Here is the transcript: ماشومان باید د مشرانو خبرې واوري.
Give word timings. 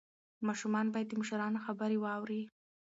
ماشومان 0.47 0.85
باید 0.93 1.07
د 1.09 1.13
مشرانو 1.21 1.63
خبرې 1.65 1.97
واوري. 1.99 2.41